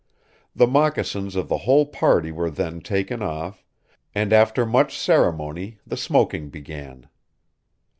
[0.55, 3.63] The moccasins of the whole party were then taken off,
[4.15, 7.07] and after much ceremony the smoking began.